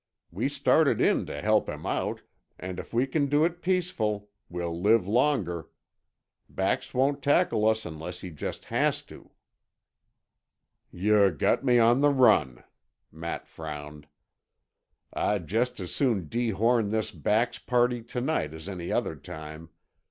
We 0.31 0.49
started 0.49 0.99
in 0.99 1.27
to 1.27 1.43
help 1.43 1.69
him 1.69 1.85
out, 1.85 2.21
and 2.57 2.79
if 2.79 2.91
we 2.91 3.05
can 3.05 3.27
do 3.27 3.45
it 3.45 3.61
peaceful, 3.61 4.29
we'll 4.49 4.81
live 4.81 5.07
longer. 5.07 5.67
Bax 6.49 6.91
won't 6.95 7.21
tackle 7.21 7.67
us 7.67 7.85
unless 7.85 8.21
he 8.21 8.31
just 8.31 8.65
has 8.65 9.03
to." 9.03 9.29
"Yuh 10.89 11.29
got 11.29 11.63
me 11.63 11.77
on 11.77 12.01
the 12.01 12.09
run," 12.09 12.63
Matt 13.11 13.45
frowned. 13.45 14.07
"I'd 15.13 15.45
just 15.45 15.79
as 15.79 15.93
soon 15.93 16.27
dehorn 16.29 16.89
this 16.89 17.11
Bax 17.11 17.59
party 17.59 18.01
to 18.05 18.21
night 18.21 18.55
as 18.55 18.67
any 18.67 18.91
other 18.91 19.15
time. 19.15 19.69